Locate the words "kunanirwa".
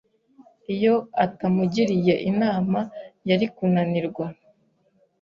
3.55-4.25